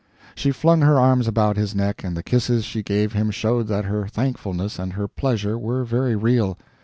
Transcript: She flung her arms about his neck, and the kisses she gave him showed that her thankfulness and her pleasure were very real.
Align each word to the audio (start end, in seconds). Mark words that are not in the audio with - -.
She 0.33 0.49
flung 0.49 0.81
her 0.81 0.97
arms 0.99 1.27
about 1.27 1.57
his 1.57 1.75
neck, 1.75 2.03
and 2.03 2.17
the 2.17 2.23
kisses 2.23 2.65
she 2.65 2.81
gave 2.81 3.13
him 3.13 3.29
showed 3.29 3.67
that 3.67 3.85
her 3.85 4.07
thankfulness 4.07 4.79
and 4.79 4.93
her 4.93 5.07
pleasure 5.07 5.59
were 5.59 5.83
very 5.83 6.15
real. 6.15 6.57